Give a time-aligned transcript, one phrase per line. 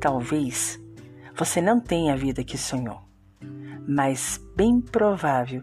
[0.00, 0.80] Talvez
[1.36, 3.02] você não tenha a vida que sonhou,
[3.86, 5.62] mas bem provável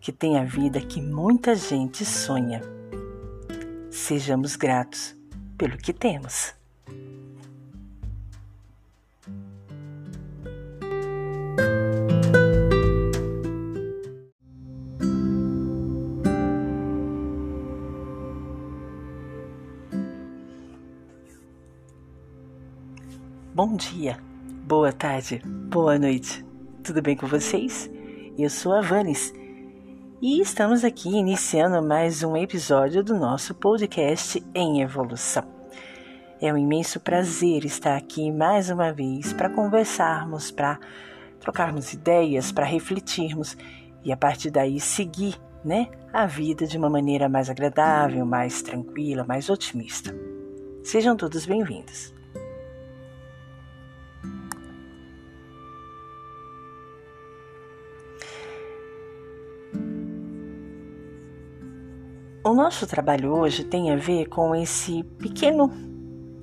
[0.00, 2.60] que tenha a vida que muita gente sonha.
[3.88, 5.16] Sejamos gratos
[5.56, 6.52] pelo que temos.
[23.56, 24.18] Bom dia,
[24.66, 26.44] boa tarde, boa noite.
[26.84, 27.90] Tudo bem com vocês?
[28.36, 29.32] Eu sou a Vanes
[30.20, 35.42] e estamos aqui iniciando mais um episódio do nosso podcast em evolução.
[36.38, 40.78] É um imenso prazer estar aqui mais uma vez para conversarmos, para
[41.40, 43.56] trocarmos ideias, para refletirmos
[44.04, 49.24] e a partir daí seguir, né, a vida de uma maneira mais agradável, mais tranquila,
[49.24, 50.14] mais otimista.
[50.84, 52.15] Sejam todos bem-vindos.
[62.56, 65.70] Nosso trabalho hoje tem a ver com esse pequeno,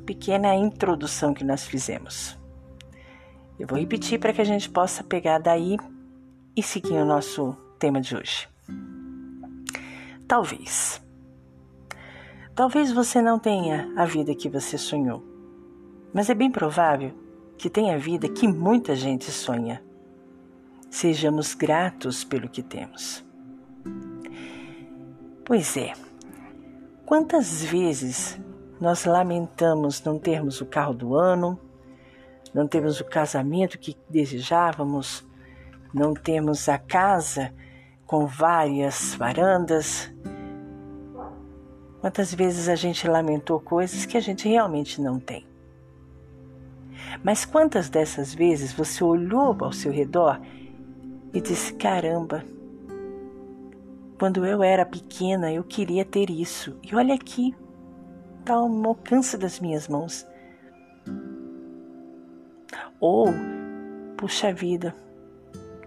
[0.06, 2.38] pequena introdução que nós fizemos.
[3.60, 5.76] Eu vou repetir para que a gente possa pegar daí
[6.56, 8.48] e seguir o nosso tema de hoje.
[10.28, 11.02] Talvez.
[12.54, 15.24] Talvez você não tenha a vida que você sonhou,
[16.14, 17.12] mas é bem provável
[17.58, 19.84] que tenha a vida que muita gente sonha.
[20.92, 23.26] Sejamos gratos pelo que temos.
[25.46, 25.94] Pois é,
[27.06, 28.40] quantas vezes
[28.80, 31.60] nós lamentamos não termos o carro do ano,
[32.54, 35.26] não termos o casamento que desejávamos,
[35.94, 37.54] não termos a casa
[38.06, 40.14] com várias varandas.
[42.02, 45.48] Quantas vezes a gente lamentou coisas que a gente realmente não tem.
[47.24, 50.40] Mas quantas dessas vezes você olhou ao seu redor
[51.34, 52.44] e disse: caramba,
[54.18, 56.78] quando eu era pequena, eu queria ter isso.
[56.84, 57.56] E olha aqui,
[58.40, 60.28] está ao alcance das minhas mãos.
[63.00, 63.28] Ou,
[64.18, 64.96] puxa vida,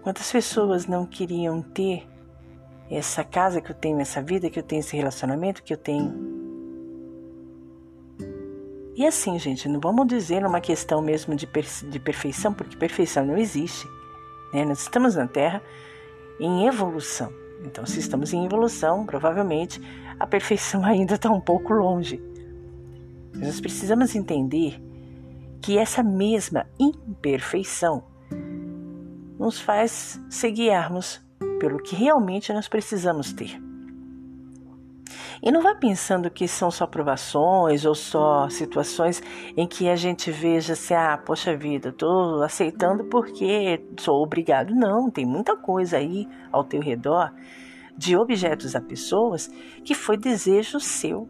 [0.01, 2.07] quantas pessoas não queriam ter
[2.89, 6.37] essa casa que eu tenho, essa vida que eu tenho, esse relacionamento que eu tenho.
[8.95, 11.47] E assim, gente, não vamos dizer uma questão mesmo de,
[11.89, 13.87] de perfeição, porque perfeição não existe.
[14.53, 14.65] Né?
[14.65, 15.61] Nós estamos na Terra
[16.39, 17.31] em evolução.
[17.63, 19.81] Então, se estamos em evolução, provavelmente
[20.19, 22.21] a perfeição ainda está um pouco longe.
[23.33, 24.81] Mas nós precisamos entender
[25.61, 28.03] que essa mesma imperfeição
[29.37, 31.21] nos faz se guiarmos
[31.59, 33.66] pelo que realmente nós precisamos ter.
[35.41, 39.21] E não vá pensando que são só provações ou só situações
[39.55, 44.73] em que a gente veja assim, ah, poxa vida, estou aceitando porque sou obrigado.
[44.73, 47.31] Não, tem muita coisa aí ao teu redor
[47.97, 49.49] de objetos a pessoas
[49.83, 51.27] que foi desejo seu.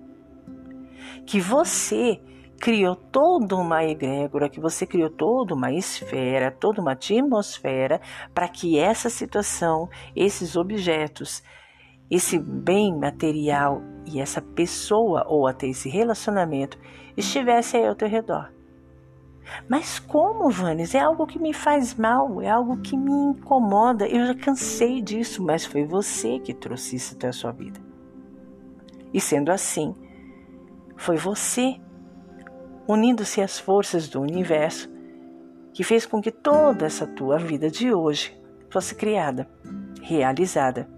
[1.26, 2.22] Que você
[2.60, 8.02] criou toda uma egrégora, que você criou toda uma esfera, toda uma atmosfera
[8.34, 11.44] para que essa situação, esses objetos,
[12.10, 16.78] esse bem material e essa pessoa ou até esse relacionamento
[17.16, 18.52] estivesse aí ao teu redor.
[19.70, 20.94] Mas como, Vanes?
[20.94, 24.08] É algo que me faz mal, é algo que me incomoda.
[24.08, 27.80] Eu já cansei disso, mas foi você que trouxe isso até a sua vida.
[29.14, 29.96] E sendo assim,
[30.98, 31.80] foi você,
[32.88, 34.90] unindo-se às forças do universo,
[35.74, 38.38] que fez com que toda essa tua vida de hoje
[38.70, 39.50] fosse criada,
[40.02, 40.97] realizada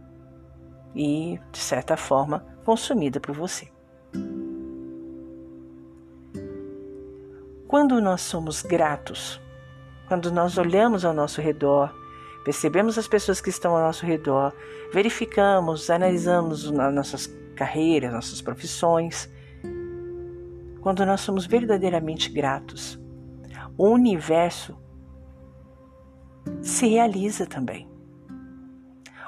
[0.95, 3.67] e, de certa forma, consumida por você.
[7.67, 9.39] Quando nós somos gratos,
[10.07, 11.93] quando nós olhamos ao nosso redor,
[12.43, 14.53] percebemos as pessoas que estão ao nosso redor,
[14.91, 19.29] verificamos, analisamos nossas carreiras, nossas profissões,
[20.81, 22.99] quando nós somos verdadeiramente gratos,
[23.77, 24.75] o universo
[26.61, 27.87] se realiza também.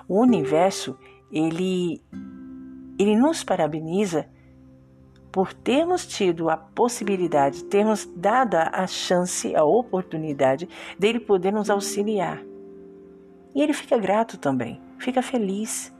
[0.08, 0.98] O universo
[1.32, 2.02] ele,
[3.00, 4.28] ele nos parabeniza
[5.32, 10.68] por termos tido a possibilidade, termos dado a chance, a oportunidade
[11.00, 12.44] dele poder nos auxiliar.
[13.56, 15.94] E ele fica grato também, fica feliz.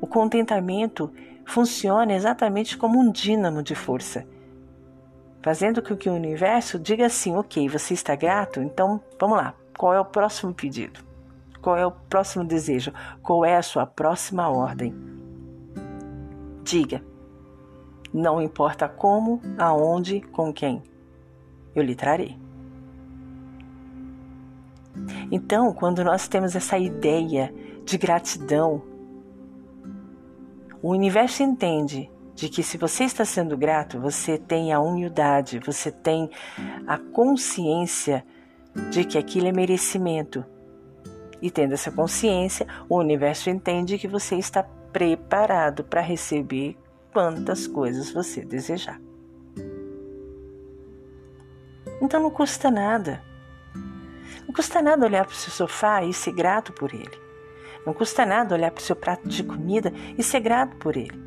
[0.00, 1.12] O contentamento
[1.44, 4.26] funciona exatamente como um dínamo de força,
[5.42, 9.94] fazendo com que o universo diga assim: ok, você está grato, então vamos lá, qual
[9.94, 11.07] é o próximo pedido?
[11.60, 12.92] Qual é o próximo desejo?
[13.22, 14.94] Qual é a sua próxima ordem?
[16.62, 17.02] Diga.
[18.12, 20.82] Não importa como, aonde, com quem,
[21.74, 22.38] eu lhe trarei.
[25.30, 27.52] Então, quando nós temos essa ideia
[27.84, 28.82] de gratidão,
[30.82, 35.90] o universo entende de que se você está sendo grato, você tem a humildade, você
[35.90, 36.30] tem
[36.86, 38.24] a consciência
[38.90, 40.44] de que aquilo é merecimento.
[41.40, 46.76] E tendo essa consciência, o universo entende que você está preparado para receber
[47.12, 49.00] quantas coisas você desejar.
[52.00, 53.22] Então não custa nada.
[54.46, 57.18] Não custa nada olhar para o seu sofá e ser grato por ele.
[57.84, 61.18] Não custa nada olhar para o seu prato de comida e ser grato por ele.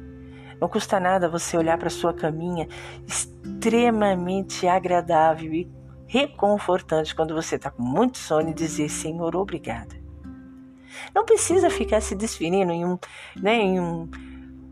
[0.59, 2.67] Não custa nada você olhar para a sua caminha
[3.07, 5.71] extremamente agradável e
[6.05, 10.00] reconfortante quando você está com muito sono e dizer Senhor, obrigada.
[11.13, 12.97] Não precisa ficar se desferindo em um,
[13.35, 14.09] né, em um,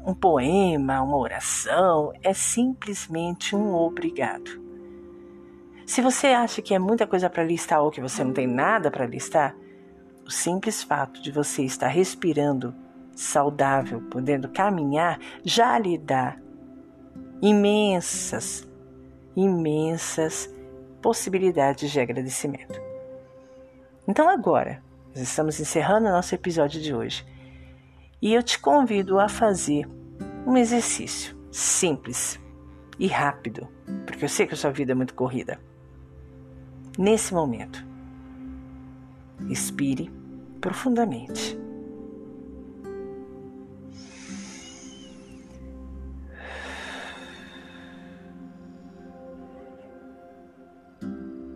[0.05, 4.69] um poema, uma oração, é simplesmente um obrigado.
[5.85, 8.91] Se você acha que é muita coisa para listar ou que você não tem nada
[8.91, 9.55] para listar,
[10.25, 12.75] o simples fato de você estar respirando
[13.15, 16.37] saudável, podendo caminhar, já lhe dá
[17.41, 18.69] imensas,
[19.35, 20.53] imensas
[21.01, 22.79] possibilidades de agradecimento.
[24.07, 24.83] Então agora,
[25.15, 27.25] nós estamos encerrando o nosso episódio de hoje
[28.21, 29.87] e eu te convido a fazer
[30.45, 32.39] um exercício simples
[32.97, 33.67] e rápido,
[34.05, 35.59] porque eu sei que a sua vida é muito corrida.
[36.97, 37.83] Nesse momento,
[39.49, 40.11] expire
[40.59, 41.57] profundamente.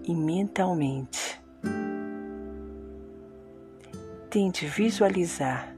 [0.06, 1.23] E mentalmente
[4.34, 5.78] tente visualizar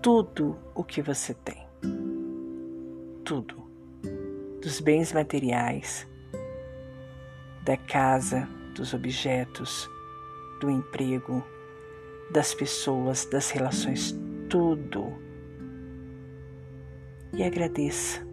[0.00, 1.68] tudo o que você tem.
[3.22, 3.62] Tudo.
[4.62, 6.08] Dos bens materiais,
[7.62, 9.86] da casa, dos objetos,
[10.62, 11.44] do emprego,
[12.30, 14.18] das pessoas, das relações,
[14.48, 15.12] tudo.
[17.34, 18.26] E agradeça.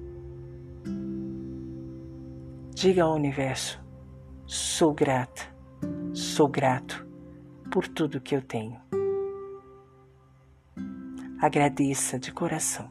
[2.73, 3.83] Diga ao universo:
[4.45, 5.41] sou grata,
[6.13, 7.08] sou grato
[7.71, 8.79] por tudo que eu tenho.
[11.41, 12.89] Agradeça de coração.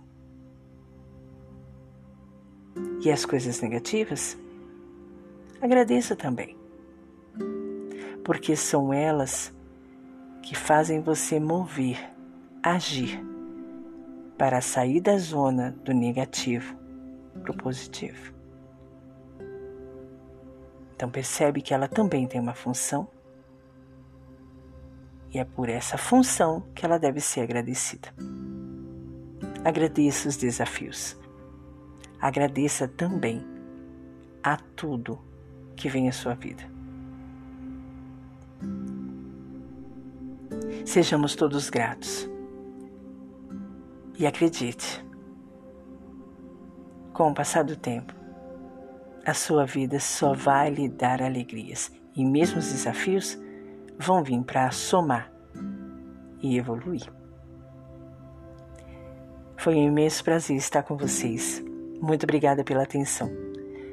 [3.05, 4.39] E as coisas negativas?
[5.61, 6.59] Agradeça também
[8.29, 9.51] porque são elas
[10.43, 11.99] que fazem você mover,
[12.63, 13.25] agir
[14.37, 16.77] para sair da zona do negativo
[17.41, 18.35] para o positivo.
[20.95, 23.09] Então percebe que ela também tem uma função
[25.33, 28.09] e é por essa função que ela deve ser agradecida.
[29.65, 31.17] Agradeça os desafios.
[32.21, 33.45] Agradeça também
[34.43, 35.19] a tudo
[35.77, 36.65] que vem à sua vida.
[40.85, 42.29] Sejamos todos gratos.
[44.19, 45.05] E acredite,
[47.13, 48.13] com o passar do tempo,
[49.25, 53.39] a sua vida só vai lhe dar alegrias e mesmo os desafios
[53.99, 55.31] vão vir para somar
[56.41, 57.03] e evoluir.
[59.57, 61.63] Foi um imenso prazer estar com vocês.
[62.01, 63.29] Muito obrigada pela atenção.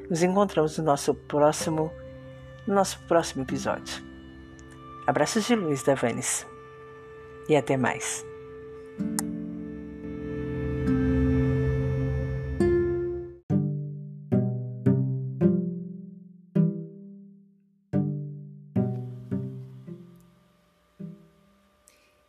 [0.08, 1.90] Nos encontramos no nosso próximo,
[2.66, 4.04] no nosso próximo episódio.
[5.06, 6.46] Abraços de luz da Vanes
[7.48, 8.24] e até mais.